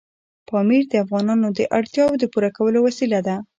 پامیر 0.49 0.83
د 0.89 0.93
افغانانو 1.03 1.47
د 1.57 1.59
اړتیاوو 1.77 2.19
د 2.21 2.25
پوره 2.33 2.49
کولو 2.57 2.79
وسیله 2.87 3.19
ده. 3.27 3.35